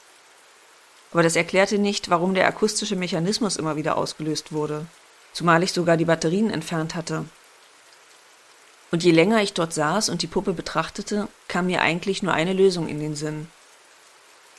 Aber 1.12 1.24
das 1.24 1.36
erklärte 1.36 1.80
nicht, 1.80 2.12
warum 2.12 2.36
der 2.36 2.46
akustische 2.46 2.96
Mechanismus 2.96 3.56
immer 3.56 3.76
wieder 3.76 3.98
ausgelöst 3.98 4.52
wurde, 4.52 4.86
zumal 5.34 5.64
ich 5.64 5.74
sogar 5.74 5.98
die 5.98 6.06
Batterien 6.06 6.52
entfernt 6.52 6.94
hatte. 6.94 7.26
Und 8.92 9.04
je 9.04 9.12
länger 9.12 9.42
ich 9.42 9.54
dort 9.54 9.74
saß 9.74 10.10
und 10.10 10.22
die 10.22 10.28
Puppe 10.28 10.54
betrachtete, 10.54 11.30
kam 11.48 11.66
mir 11.66 11.82
eigentlich 11.82 12.22
nur 12.22 12.34
eine 12.36 12.54
Lösung 12.54 12.88
in 12.88 13.00
den 13.00 13.16
Sinn. 13.16 13.48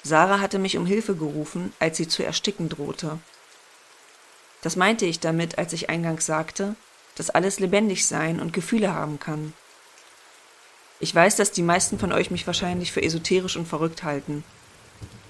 Sarah 0.06 0.40
hatte 0.40 0.60
mich 0.60 0.76
um 0.76 0.86
Hilfe 0.86 1.16
gerufen, 1.16 1.72
als 1.80 1.96
sie 1.96 2.06
zu 2.06 2.24
ersticken 2.24 2.68
drohte. 2.68 3.18
Das 4.62 4.76
meinte 4.76 5.04
ich 5.04 5.18
damit, 5.18 5.58
als 5.58 5.72
ich 5.72 5.90
eingangs 5.90 6.26
sagte, 6.26 6.76
dass 7.16 7.30
alles 7.30 7.58
lebendig 7.58 8.06
sein 8.06 8.38
und 8.38 8.52
Gefühle 8.52 8.94
haben 8.94 9.18
kann. 9.18 9.52
Ich 11.00 11.12
weiß, 11.12 11.34
dass 11.34 11.50
die 11.50 11.62
meisten 11.62 11.98
von 11.98 12.12
euch 12.12 12.30
mich 12.30 12.46
wahrscheinlich 12.46 12.92
für 12.92 13.02
esoterisch 13.02 13.56
und 13.56 13.66
verrückt 13.66 14.04
halten. 14.04 14.44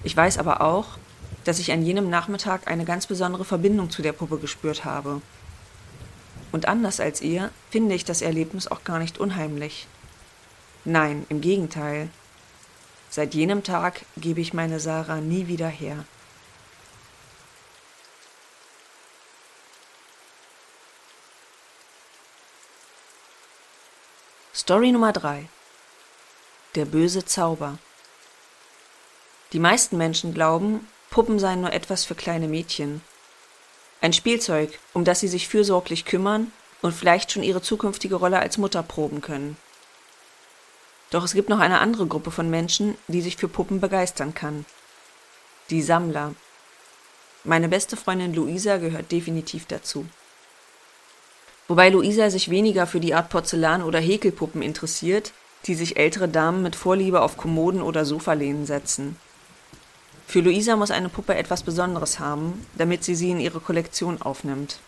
Ich 0.03 0.15
weiß 0.15 0.37
aber 0.37 0.61
auch, 0.61 0.99
dass 1.43 1.57
ich 1.59 1.71
an 1.71 1.83
jenem 1.83 2.09
Nachmittag 2.11 2.67
eine 2.67 2.85
ganz 2.85 3.07
besondere 3.07 3.45
Verbindung 3.45 3.89
zu 3.89 4.03
der 4.03 4.13
Puppe 4.13 4.37
gespürt 4.37 4.85
habe. 4.85 5.21
Und 6.51 6.67
anders 6.67 6.99
als 6.99 7.21
ihr 7.21 7.49
finde 7.71 7.95
ich 7.95 8.05
das 8.05 8.21
Erlebnis 8.21 8.67
auch 8.67 8.83
gar 8.83 8.99
nicht 8.99 9.17
unheimlich. 9.17 9.87
Nein, 10.85 11.25
im 11.29 11.41
Gegenteil. 11.41 12.09
Seit 13.09 13.33
jenem 13.33 13.63
Tag 13.63 14.05
gebe 14.17 14.41
ich 14.41 14.53
meine 14.53 14.79
Sarah 14.79 15.21
nie 15.21 15.47
wieder 15.47 15.67
her. 15.67 16.05
Story 24.53 24.91
Nummer 24.91 25.13
3 25.13 25.47
Der 26.75 26.85
böse 26.85 27.23
Zauber 27.23 27.77
Die 29.53 29.59
meisten 29.59 29.97
Menschen 29.97 30.33
glauben, 30.33 30.87
Puppen 31.09 31.39
seien 31.39 31.61
nur 31.61 31.71
etwas 31.71 32.03
für 32.03 32.15
kleine 32.15 32.47
Mädchen. 32.47 33.01
Ein 34.01 34.13
Spielzeug, 34.13 34.77
um 34.93 35.05
das 35.05 35.21
sie 35.21 35.27
sich 35.27 35.47
fürsorglich 35.47 36.05
kümmern 36.05 36.51
und 36.81 36.93
vielleicht 36.93 37.31
schon 37.31 37.43
ihre 37.43 37.61
zukünftige 37.61 38.15
Rolle 38.15 38.39
als 38.39 38.57
Mutter 38.57 38.83
proben 38.83 39.21
können. 39.21 39.57
Doch 41.09 41.23
es 41.23 41.33
gibt 41.33 41.49
noch 41.49 41.59
eine 41.59 41.79
andere 41.79 42.05
Gruppe 42.07 42.31
von 42.31 42.49
Menschen, 42.49 42.95
die 43.07 43.21
sich 43.21 43.37
für 43.37 43.47
Puppen 43.47 43.79
begeistern 43.79 44.33
kann. 44.33 44.65
Die 45.69 45.81
Sammler. 45.81 46.33
Meine 47.43 47.69
beste 47.69 47.95
Freundin 47.95 48.33
Luisa 48.33 48.77
gehört 48.77 49.11
definitiv 49.11 49.65
dazu. 49.65 50.05
Wobei 51.67 51.89
Luisa 51.89 52.29
sich 52.29 52.49
weniger 52.49 52.87
für 52.87 52.99
die 52.99 53.13
Art 53.13 53.29
Porzellan- 53.29 53.83
oder 53.83 53.99
Häkelpuppen 53.99 54.61
interessiert, 54.61 55.33
die 55.65 55.75
sich 55.75 55.97
ältere 55.97 56.29
Damen 56.29 56.61
mit 56.61 56.75
Vorliebe 56.75 57.21
auf 57.21 57.37
Kommoden 57.37 57.81
oder 57.81 58.05
Sofalehnen 58.05 58.65
setzen. 58.65 59.17
Für 60.27 60.41
Luisa 60.41 60.75
muss 60.75 60.91
eine 60.91 61.09
Puppe 61.09 61.35
etwas 61.35 61.63
Besonderes 61.63 62.19
haben, 62.19 62.65
damit 62.75 63.03
sie 63.03 63.15
sie 63.15 63.31
in 63.31 63.39
ihre 63.39 63.61
Kollektion 63.61 64.21
aufnimmt. 64.21 64.79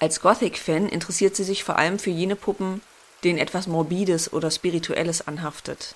Als 0.00 0.20
Gothic-Fan 0.20 0.88
interessiert 0.88 1.36
sie 1.36 1.44
sich 1.44 1.62
vor 1.62 1.76
allem 1.76 1.98
für 1.98 2.10
jene 2.10 2.36
Puppen, 2.36 2.80
denen 3.24 3.38
etwas 3.38 3.66
Morbides 3.66 4.32
oder 4.32 4.50
Spirituelles 4.50 5.26
anhaftet. 5.26 5.94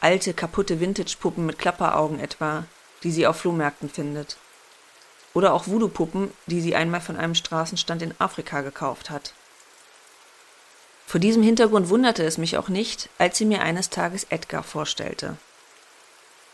Alte, 0.00 0.34
kaputte 0.34 0.80
Vintage-Puppen 0.80 1.46
mit 1.46 1.58
Klapperaugen 1.58 2.20
etwa, 2.20 2.64
die 3.02 3.10
sie 3.10 3.26
auf 3.26 3.38
Flohmärkten 3.38 3.88
findet. 3.88 4.36
Oder 5.32 5.52
auch 5.52 5.66
Voodoo-Puppen, 5.66 6.30
die 6.46 6.60
sie 6.60 6.74
einmal 6.74 7.00
von 7.00 7.16
einem 7.16 7.34
Straßenstand 7.34 8.02
in 8.02 8.14
Afrika 8.18 8.60
gekauft 8.60 9.10
hat. 9.10 9.34
Vor 11.06 11.20
diesem 11.20 11.42
Hintergrund 11.42 11.88
wunderte 11.88 12.24
es 12.24 12.38
mich 12.38 12.56
auch 12.56 12.68
nicht, 12.68 13.08
als 13.18 13.38
sie 13.38 13.44
mir 13.44 13.62
eines 13.62 13.90
Tages 13.90 14.24
Edgar 14.30 14.62
vorstellte. 14.62 15.36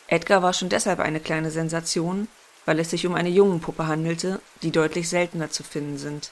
Edgar 0.07 0.43
war 0.43 0.53
schon 0.53 0.69
deshalb 0.69 0.99
eine 0.99 1.21
kleine 1.21 1.51
Sensation, 1.51 2.29
weil 2.67 2.79
es 2.81 2.91
sich 2.91 3.07
um 3.07 3.15
eine 3.15 3.29
Jungenpuppe 3.29 3.87
handelte, 3.87 4.41
die 4.63 4.71
deutlich 4.71 5.09
seltener 5.09 5.51
zu 5.51 5.63
finden 5.63 5.99
sind. 5.99 6.31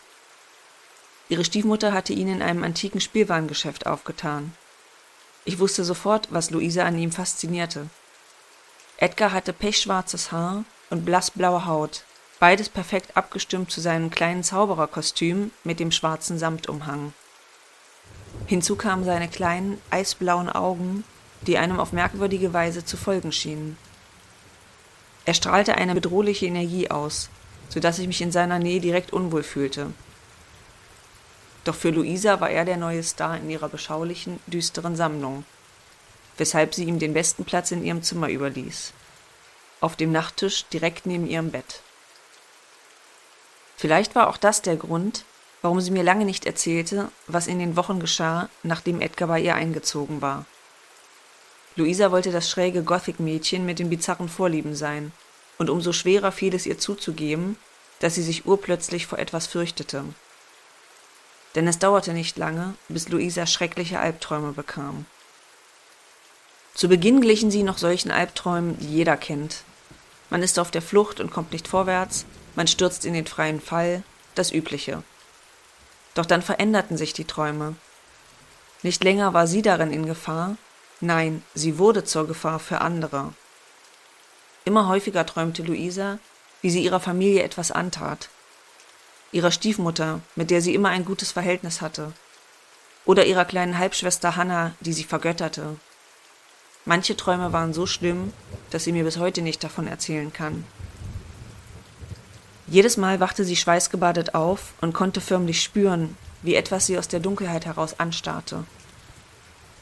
Ihre 1.28 1.44
Stiefmutter 1.44 1.92
hatte 1.92 2.12
ihn 2.12 2.28
in 2.28 2.42
einem 2.42 2.64
antiken 2.64 3.00
Spielwarengeschäft 3.00 3.87
aufgetan. 3.87 4.54
Ich 5.44 5.58
wusste 5.58 5.85
sofort, 5.85 6.28
was 6.30 6.50
Luisa 6.50 6.85
an 6.85 6.99
ihm 6.99 7.12
faszinierte. 7.12 7.88
Edgar 8.97 9.32
hatte 9.32 9.52
pechschwarzes 9.52 10.32
Haar 10.32 10.64
und 10.90 11.04
blassblaue 11.04 11.66
Haut, 11.66 12.04
beides 12.40 12.68
perfekt 12.68 13.16
abgestimmt 13.16 13.70
zu 13.70 13.80
seinem 13.80 14.11
kleinen 14.11 14.42
Zaubererkostüm 14.42 15.50
mit 15.64 15.80
dem 15.80 15.92
schwarzen 15.92 16.38
Samtumhang. 16.38 17.12
Hinzu 18.47 18.76
kamen 18.76 19.04
seine 19.04 19.28
kleinen, 19.28 19.80
eisblauen 19.90 20.49
Augen, 20.49 21.04
die 21.42 21.58
einem 21.58 21.78
auf 21.78 21.92
merkwürdige 21.92 22.52
Weise 22.52 22.85
zu 22.85 22.97
folgen 22.97 23.32
schienen. 23.32 23.76
Er 25.25 25.35
strahlte 25.35 25.75
eine 25.75 25.94
bedrohliche 25.94 26.47
Energie 26.47 26.90
aus, 26.90 27.28
so 27.68 27.80
dass 27.80 27.99
ich 27.99 28.06
mich 28.06 28.20
in 28.23 28.32
seiner 28.32 28.58
Nähe 28.58 28.80
direkt 28.80 29.12
unwohl 29.12 29.42
fühlte. 29.42 29.92
Doch 31.68 31.75
für 31.75 31.90
Luisa 31.90 32.40
war 32.40 32.48
er 32.48 32.64
der 32.64 32.78
neue 32.78 33.02
Star 33.02 33.37
in 33.37 33.50
ihrer 33.50 33.68
beschaulichen, 33.68 34.40
düsteren 34.46 34.96
Sammlung, 34.96 35.44
weshalb 36.38 36.75
sie 36.75 36.84
ihm 36.84 36.98
den 36.98 37.12
besten 37.12 37.44
Platz 37.44 37.72
in 37.72 37.84
ihrem 37.84 38.02
Zimmer 38.02 38.30
überließ. 38.30 38.94
Auf 39.82 39.94
dem 39.94 40.10
Nachttisch 40.10 40.64
direkt 40.72 41.04
neben 41.04 41.28
ihrem 41.28 41.50
Bett. 41.50 41.82
Vielleicht 43.76 44.14
war 44.14 44.28
auch 44.30 44.38
das 44.38 44.62
der 44.62 44.76
Grund, 44.76 45.26
warum 45.60 45.82
sie 45.82 45.90
mir 45.90 46.02
lange 46.02 46.25
nicht 46.25 46.46
erzählte, 46.46 47.10
was 47.26 47.46
in 47.46 47.58
den 47.58 47.76
Wochen 47.76 48.00
geschah, 48.00 48.48
nachdem 48.62 49.02
Edgar 49.02 49.28
bei 49.28 49.38
ihr 49.38 49.54
eingezogen 49.54 50.22
war. 50.22 50.46
Luisa 51.76 52.10
wollte 52.10 52.32
das 52.32 52.48
schräge 52.48 52.82
Gothic-Mädchen 52.82 53.66
mit 53.66 53.78
den 53.78 53.90
bizarren 53.90 54.30
Vorlieben 54.30 54.75
sein, 54.75 55.12
und 55.58 55.68
umso 55.68 55.92
schwerer 55.92 56.32
fiel 56.32 56.54
es 56.54 56.64
ihr 56.64 56.78
zuzugeben, 56.78 57.58
dass 57.98 58.14
sie 58.14 58.22
sich 58.22 58.46
urplötzlich 58.46 59.06
vor 59.06 59.18
etwas 59.18 59.46
fürchtete. 59.46 60.04
Denn 61.54 61.66
es 61.66 61.78
dauerte 61.78 62.12
nicht 62.12 62.36
lange, 62.36 62.74
bis 62.88 63.08
Luisa 63.08 63.46
schreckliche 63.46 63.98
Albträume 63.98 64.52
bekam. 64.52 65.06
Zu 66.74 66.88
Beginn 66.88 67.20
glichen 67.20 67.50
sie 67.50 67.62
noch 67.62 67.78
solchen 67.78 68.10
Albträumen, 68.10 68.78
die 68.78 68.88
jeder 68.88 69.16
kennt. 69.16 69.62
Man 70.30 70.42
ist 70.42 70.58
auf 70.58 70.70
der 70.70 70.82
Flucht 70.82 71.20
und 71.20 71.30
kommt 71.30 71.52
nicht 71.52 71.66
vorwärts, 71.66 72.26
man 72.54 72.66
stürzt 72.66 73.04
in 73.04 73.14
den 73.14 73.26
freien 73.26 73.60
Fall, 73.60 74.02
das 74.34 74.52
Übliche. 74.52 75.02
Doch 76.14 76.26
dann 76.26 76.42
veränderten 76.42 76.96
sich 76.96 77.12
die 77.12 77.24
Träume. 77.24 77.76
Nicht 78.82 79.02
länger 79.02 79.34
war 79.34 79.46
sie 79.46 79.62
darin 79.62 79.92
in 79.92 80.06
Gefahr, 80.06 80.56
Nein, 81.00 81.44
sie 81.54 81.78
wurde 81.78 82.02
zur 82.02 82.26
Gefahr 82.26 82.58
für 82.58 82.80
andere. 82.80 83.32
Immer 84.64 84.88
häufiger 84.88 85.24
träumte 85.24 85.62
Luisa, 85.62 86.18
wie 86.60 86.70
sie 86.70 86.82
ihrer 86.82 86.98
Familie 86.98 87.44
etwas 87.44 87.70
antat. 87.70 88.30
Ihrer 89.30 89.50
Stiefmutter, 89.50 90.20
mit 90.37 90.50
der 90.50 90.62
sie 90.62 90.75
immer 90.75 90.88
ein 90.88 91.04
gutes 91.04 91.32
Verhältnis 91.32 91.80
hatte. 91.80 92.12
Oder 93.04 93.26
ihrer 93.26 93.44
kleinen 93.44 93.78
Halbschwester 93.78 94.37
Hannah, 94.37 94.73
die 94.80 94.92
sie 94.92 95.04
vergötterte. 95.04 95.76
Manche 96.85 97.16
Träume 97.16 97.52
waren 97.52 97.75
so 97.75 97.87
schlimm, 97.87 98.32
dass 98.70 98.85
sie 98.85 98.92
mir 98.92 99.04
bis 99.04 99.18
heute 99.18 99.42
nicht 99.42 99.62
davon 99.62 99.87
erzählen 99.87 100.32
kann. 100.32 100.64
Jedes 102.66 102.97
Mal 102.97 103.20
wachte 103.20 103.44
sie 103.44 103.56
schweißgebadet 103.56 104.35
auf 104.35 104.75
und 104.80 104.92
konnte 104.94 105.20
förmlich 105.20 105.62
spüren, 105.62 106.16
wie 106.42 106.54
etwas 106.54 106.87
sie 106.87 106.99
aus 106.99 107.08
der 107.08 107.20
Dunkelheit 107.20 107.66
heraus 107.66 107.99
anstarrte. 107.99 108.64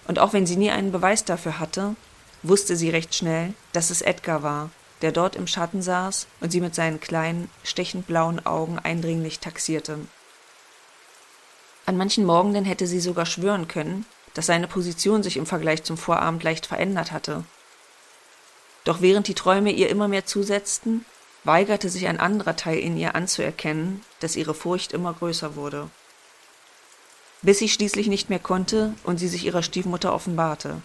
Und 0.07 0.19
auch 0.19 0.33
wenn 0.33 0.47
sie 0.47 0.57
nie 0.57 0.71
einen 0.71 0.93
Beweis 0.93 1.25
dafür 1.25 1.59
hatte, 1.59 1.97
wusste 2.43 2.77
sie 2.77 2.91
recht 2.91 3.15
schnell, 3.15 3.55
dass 3.73 3.91
es 3.91 4.03
Edgar 4.03 4.43
war, 4.43 4.71
der 5.03 5.13
dort 5.13 5.37
im 5.37 5.47
Schatten 5.47 5.83
saß 5.83 6.27
und 6.41 6.51
sie 6.51 6.61
mit 6.61 6.75
seinen 6.75 7.01
kleinen, 7.01 7.51
stechend 7.63 8.07
blauen 8.07 8.45
Augen 8.45 8.79
eindringlich 8.79 9.41
taxierte. 9.41 9.99
An 11.85 11.97
manchen 11.97 12.25
Morgenden 12.25 12.65
hätte 12.65 12.87
sie 12.87 13.01
sogar 13.01 13.27
schwören 13.27 13.69
können, 13.69 14.07
dass 14.35 14.47
seine 14.47 14.69
Position 14.69 15.23
sich 15.23 15.37
im 15.37 15.47
Vergleich 15.47 15.85
zum 15.85 15.97
Vorabend 15.97 16.43
leicht 16.43 16.67
verändert 16.67 17.13
hatte. 17.13 17.45
Doch 18.85 19.01
während 19.01 19.29
die 19.29 19.35
Träume 19.35 19.73
ihr 19.73 19.89
immer 19.89 20.09
mehr 20.09 20.27
zusetzten, 20.27 21.05
weigerte 21.45 21.89
sich 21.89 22.07
ein 22.07 22.21
anderer 22.21 22.57
Teil 22.57 22.79
in 22.79 22.97
ihr 22.97 23.15
anzuerkennen, 23.15 24.03
dass 24.21 24.37
ihre 24.37 24.55
Furcht 24.55 24.93
immer 24.93 25.15
größer 25.15 25.57
wurde. 25.57 25.89
Bis 27.43 27.59
sie 27.59 27.69
schließlich 27.69 28.09
nicht 28.09 28.31
mehr 28.31 28.39
konnte 28.39 28.95
und 29.05 29.19
sie 29.19 29.29
sich 29.29 29.45
ihrer 29.45 29.63
Stiefmutter 29.63 30.13
offenbarte. 30.13 30.83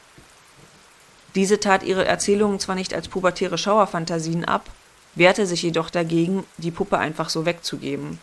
Diese 1.36 1.60
tat 1.60 1.84
ihre 1.84 2.06
Erzählungen 2.06 2.60
zwar 2.60 2.76
nicht 2.76 2.94
als 2.94 3.08
pubertäre 3.08 3.58
Schauerfantasien 3.58 4.46
ab, 4.46 4.70
wehrte 5.16 5.46
sich 5.46 5.62
jedoch 5.62 5.90
dagegen, 5.90 6.46
die 6.58 6.72
Puppe 6.72 6.98
einfach 6.98 7.30
so 7.30 7.46
wegzugeben. 7.46 8.20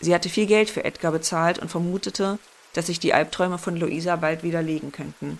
Sie 0.00 0.14
hatte 0.14 0.28
viel 0.28 0.46
Geld 0.46 0.70
für 0.70 0.84
Edgar 0.84 1.12
bezahlt 1.12 1.58
und 1.58 1.70
vermutete, 1.70 2.38
dass 2.72 2.86
sich 2.86 3.00
die 3.00 3.14
Albträume 3.14 3.58
von 3.58 3.76
Luisa 3.76 4.16
bald 4.16 4.42
widerlegen 4.42 4.92
könnten. 4.92 5.38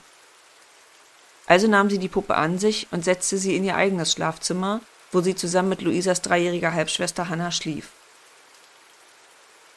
Also 1.46 1.68
nahm 1.68 1.88
sie 1.88 1.98
die 1.98 2.08
Puppe 2.08 2.34
an 2.34 2.58
sich 2.58 2.88
und 2.90 3.04
setzte 3.04 3.38
sie 3.38 3.56
in 3.56 3.64
ihr 3.64 3.76
eigenes 3.76 4.12
Schlafzimmer, 4.12 4.80
wo 5.12 5.20
sie 5.20 5.34
zusammen 5.34 5.70
mit 5.70 5.82
Luisas 5.82 6.20
dreijähriger 6.20 6.74
Halbschwester 6.74 7.28
Hannah 7.28 7.52
schlief. 7.52 7.90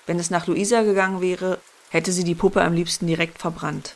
Wenn 0.05 0.19
es 0.19 0.29
nach 0.29 0.47
Luisa 0.47 0.81
gegangen 0.81 1.21
wäre, 1.21 1.59
hätte 1.89 2.11
sie 2.11 2.25
die 2.25 2.35
Puppe 2.35 2.61
am 2.61 2.73
liebsten 2.73 3.07
direkt 3.07 3.37
verbrannt. 3.37 3.95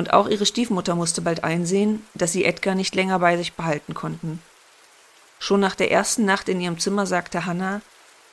Und 0.00 0.14
auch 0.14 0.28
ihre 0.28 0.46
Stiefmutter 0.46 0.94
musste 0.94 1.20
bald 1.20 1.44
einsehen, 1.44 2.06
dass 2.14 2.32
sie 2.32 2.46
Edgar 2.46 2.74
nicht 2.74 2.94
länger 2.94 3.18
bei 3.18 3.36
sich 3.36 3.52
behalten 3.52 3.92
konnten. 3.92 4.42
Schon 5.38 5.60
nach 5.60 5.74
der 5.74 5.90
ersten 5.90 6.24
Nacht 6.24 6.48
in 6.48 6.58
ihrem 6.58 6.78
Zimmer 6.78 7.04
sagte 7.04 7.44
Hannah, 7.44 7.82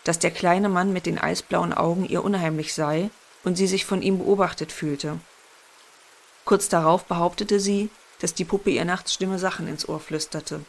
dass 0.06 0.18
der 0.18 0.32
kleine 0.32 0.70
Mann 0.70 0.94
mit 0.94 1.06
den 1.06 1.18
eisblauen 1.18 1.74
Augen 1.74 2.06
ihr 2.06 2.24
unheimlich 2.24 2.74
sei 2.74 3.10
und 3.44 3.58
sie 3.58 3.68
sich 3.68 3.84
von 3.84 4.02
ihm 4.02 4.20
beobachtet 4.20 4.72
fühlte. 4.72 5.20
Kurz 6.46 6.70
darauf 6.70 7.04
behauptete 7.04 7.60
sie, 7.60 7.90
dass 8.22 8.34
die 8.34 8.46
Puppe 8.46 8.70
ihr 8.70 8.86
nachts 8.86 9.14
schlimme 9.14 9.38
Sachen 9.38 9.68
ins 9.68 9.90
Ohr 9.90 10.00
flüsterte. 10.00 10.62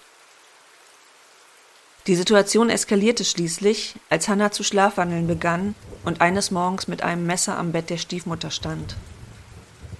Die 2.08 2.16
Situation 2.16 2.70
eskalierte 2.70 3.24
schließlich, 3.24 3.94
als 4.10 4.26
Hannah 4.26 4.50
zu 4.50 4.64
schlafwandeln 4.64 5.28
begann 5.28 5.76
und 6.04 6.20
eines 6.20 6.50
Morgens 6.50 6.88
mit 6.88 7.02
einem 7.02 7.24
Messer 7.24 7.56
am 7.56 7.70
Bett 7.70 7.88
der 7.88 7.98
Stiefmutter 7.98 8.50
stand. 8.50 8.96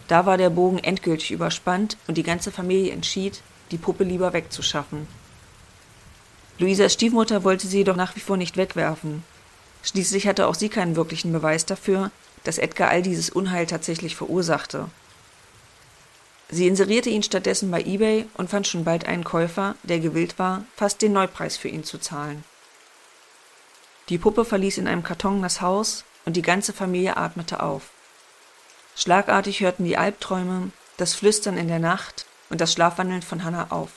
Da 0.09 0.25
war 0.27 0.39
der 0.39 0.51
Bogen 0.51 0.79
endgültig 0.79 1.31
überspannt 1.31 1.97
und 2.07 2.17
die 2.17 2.23
ganze 2.23 2.51
Familie 2.51 2.93
entschied, 2.93 3.43
die 3.71 3.79
Puppe 3.79 4.05
lieber 4.05 4.33
wegzuschaffen. 4.33 5.07
Luisas 6.59 6.95
Stiefmutter 6.95 7.45
wollte 7.45 7.67
sie 7.67 7.79
jedoch 7.79 7.97
nach 7.97 8.17
wie 8.17 8.21
vor 8.21 8.37
nicht 8.37 8.57
wegwerfen. 8.57 9.23
Schließlich 9.83 10.27
hatte 10.27 10.47
auch 10.47 10.55
sie 10.55 10.71
keinen 10.71 10.97
wirklichen 10.97 11.33
Beweis 11.33 11.67
dafür, 11.67 12.11
dass 12.43 12.59
Edgar 12.59 12.89
all 12.89 13.03
dieses 13.03 13.31
Unheil 13.31 13.67
tatsächlich 13.67 14.17
verursachte. 14.17 14.89
Sie 16.49 16.67
inserierte 16.67 17.11
ihn 17.11 17.23
stattdessen 17.23 17.71
bei 17.71 17.83
eBay 17.83 18.25
und 18.35 18.49
fand 18.49 18.67
schon 18.67 18.85
bald 18.85 19.07
einen 19.07 19.23
Käufer, 19.23 19.75
der 19.83 20.01
gewillt 20.01 20.39
war, 20.39 20.65
fast 20.75 21.03
den 21.03 21.13
Neupreis 21.13 21.59
für 21.59 21.69
ihn 21.69 21.85
zu 21.85 21.99
zahlen. 21.99 22.43
Die 24.09 24.17
Puppe 24.17 24.47
verließ 24.47 24.79
in 24.79 24.89
einem 24.89 25.03
Karton 25.03 25.43
das 25.43 25.61
Haus 25.61 26.05
und 26.25 26.37
die 26.37 26.43
ganze 26.43 26.73
Familie 26.73 27.19
atmete 27.19 27.63
auf. 27.63 27.91
Schlagartig 28.99 29.61
hörten 29.61 29.85
die 29.85 29.97
Albträume, 29.97 30.73
das 30.97 31.15
Flüstern 31.15 31.57
in 31.57 31.69
der 31.69 31.79
Nacht 31.79 32.27
und 32.51 32.61
das 32.61 32.73
Schlafwandeln 32.73 33.23
von 33.23 33.45
Hannah 33.45 33.69
auf. 33.71 33.91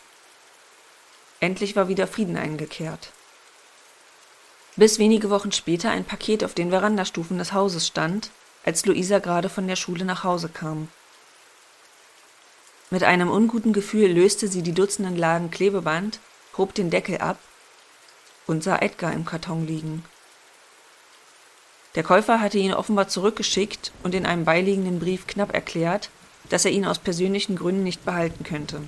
Endlich 1.40 1.76
war 1.76 1.88
wieder 1.88 2.06
Frieden 2.06 2.38
eingekehrt. 2.38 3.12
Bis 4.76 5.00
wenige 5.00 5.32
Wochen 5.32 5.52
später 5.52 5.90
ein 5.90 6.06
Paket 6.06 6.44
auf 6.44 6.54
den 6.54 6.70
Verandastufen 6.70 7.40
des 7.40 7.52
Hauses 7.52 7.88
stand, 7.88 8.30
als 8.64 8.86
Luisa 8.86 9.18
gerade 9.18 9.50
von 9.50 9.68
der 9.68 9.76
Schule 9.76 10.06
nach 10.06 10.24
Hause 10.24 10.50
kam. 10.50 10.88
Mit 12.92 13.04
einem 13.04 13.32
unguten 13.32 13.74
Gefühl 13.74 14.12
löste 14.12 14.48
sie 14.48 14.62
die 14.62 14.74
dutzenden 14.74 15.18
Lagen 15.18 15.50
Klebeband, 15.50 16.20
hob 16.58 16.76
den 16.76 16.92
Deckel 16.92 17.18
ab 17.18 17.40
und 18.46 18.64
sah 18.64 18.78
Edgar 18.78 19.14
im 19.14 19.26
Karton 19.26 19.66
liegen. 19.66 20.06
Der 21.96 22.04
Käufer 22.04 22.40
hatte 22.40 22.58
ihn 22.58 22.74
offenbar 22.74 23.08
zurückgeschickt 23.08 23.92
und 24.04 24.16
in 24.16 24.26
einem 24.26 24.46
beiliegenden 24.46 25.00
Brief 25.00 25.28
knapp 25.28 25.54
erklärt, 25.54 26.10
dass 26.50 26.66
er 26.66 26.72
ihn 26.72 26.86
aus 26.86 27.00
persönlichen 27.00 27.56
Gründen 27.56 27.84
nicht 27.84 28.06
behalten 28.06 28.44
könnte. 28.44 28.82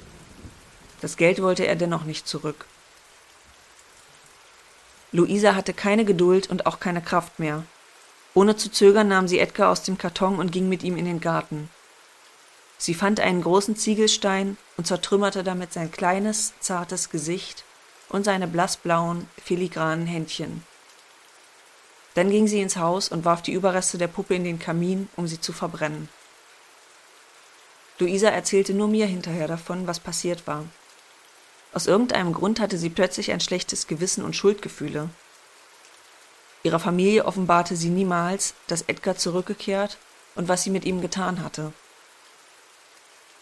Das 1.01 1.17
Geld 1.17 1.41
wollte 1.41 1.67
er 1.67 1.75
dennoch 1.75 2.05
nicht 2.05 2.27
zurück. 2.27 2.65
Luisa 5.11 5.53
hatte 5.55 5.73
keine 5.73 6.05
Geduld 6.05 6.49
und 6.49 6.65
auch 6.65 6.79
keine 6.79 7.01
Kraft 7.01 7.39
mehr. 7.39 7.63
Ohne 8.33 8.55
zu 8.55 8.71
zögern 8.71 9.09
nahm 9.09 9.27
sie 9.27 9.39
Edgar 9.39 9.69
aus 9.69 9.83
dem 9.83 9.97
Karton 9.97 10.39
und 10.39 10.51
ging 10.51 10.69
mit 10.69 10.81
ihm 10.81 10.97
in 10.97 11.05
den 11.05 11.19
Garten. 11.19 11.69
Sie 12.77 12.93
fand 12.93 13.19
einen 13.19 13.41
großen 13.41 13.75
Ziegelstein 13.75 14.57
und 14.75 14.87
zertrümmerte 14.87 15.43
damit 15.43 15.71
sein 15.71 15.91
kleines, 15.91 16.53
zartes 16.59 17.09
Gesicht 17.09 17.63
und 18.09 18.25
seine 18.25 18.47
blassblauen, 18.47 19.27
filigranen 19.43 20.07
Händchen. 20.07 20.63
Dann 22.13 22.29
ging 22.29 22.47
sie 22.47 22.61
ins 22.61 22.77
Haus 22.77 23.09
und 23.09 23.25
warf 23.25 23.41
die 23.41 23.53
Überreste 23.53 23.97
der 23.97 24.07
Puppe 24.07 24.35
in 24.35 24.43
den 24.43 24.59
Kamin, 24.59 25.09
um 25.15 25.27
sie 25.27 25.41
zu 25.41 25.53
verbrennen. 25.53 26.09
Luisa 27.99 28.27
erzählte 28.29 28.73
nur 28.73 28.87
mir 28.87 29.05
hinterher 29.05 29.47
davon, 29.47 29.87
was 29.87 29.99
passiert 29.99 30.45
war. 30.45 30.65
Aus 31.73 31.87
irgendeinem 31.87 32.33
Grund 32.33 32.59
hatte 32.59 32.77
sie 32.77 32.89
plötzlich 32.89 33.31
ein 33.31 33.39
schlechtes 33.39 33.87
Gewissen 33.87 34.23
und 34.23 34.35
Schuldgefühle. 34.35 35.09
Ihrer 36.63 36.79
Familie 36.79 37.25
offenbarte 37.25 37.75
sie 37.75 37.89
niemals, 37.89 38.55
dass 38.67 38.83
Edgar 38.83 39.15
zurückgekehrt 39.15 39.97
und 40.35 40.49
was 40.49 40.63
sie 40.63 40.69
mit 40.69 40.85
ihm 40.85 41.01
getan 41.01 41.43
hatte. 41.43 41.73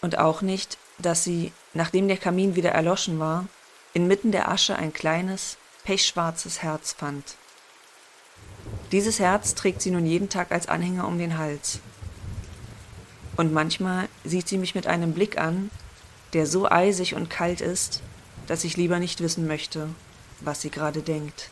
Und 0.00 0.18
auch 0.18 0.42
nicht, 0.42 0.78
dass 0.98 1.24
sie, 1.24 1.52
nachdem 1.74 2.08
der 2.08 2.16
Kamin 2.16 2.56
wieder 2.56 2.70
erloschen 2.70 3.18
war, 3.18 3.46
inmitten 3.94 4.32
der 4.32 4.48
Asche 4.48 4.76
ein 4.76 4.92
kleines, 4.92 5.56
pechschwarzes 5.84 6.62
Herz 6.62 6.92
fand. 6.92 7.36
Dieses 8.92 9.18
Herz 9.18 9.54
trägt 9.54 9.80
sie 9.80 9.90
nun 9.90 10.06
jeden 10.06 10.28
Tag 10.28 10.52
als 10.52 10.68
Anhänger 10.68 11.08
um 11.08 11.18
den 11.18 11.38
Hals. 11.38 11.80
Und 13.36 13.52
manchmal 13.52 14.08
sieht 14.22 14.46
sie 14.46 14.58
mich 14.58 14.74
mit 14.74 14.86
einem 14.86 15.14
Blick 15.14 15.38
an, 15.38 15.70
der 16.34 16.46
so 16.46 16.70
eisig 16.70 17.14
und 17.14 17.30
kalt 17.30 17.62
ist, 17.62 18.02
dass 18.46 18.64
ich 18.64 18.76
lieber 18.76 18.98
nicht 18.98 19.20
wissen 19.22 19.46
möchte, 19.46 19.88
was 20.40 20.60
sie 20.60 20.70
gerade 20.70 21.00
denkt. 21.00 21.48